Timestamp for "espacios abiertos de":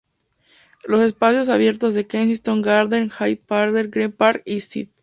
1.03-2.07